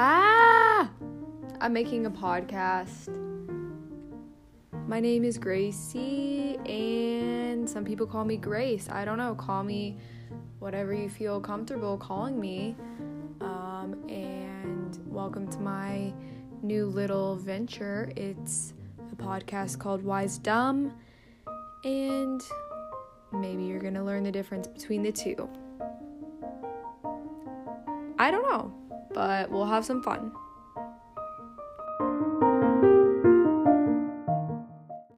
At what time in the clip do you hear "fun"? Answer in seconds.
30.02-30.32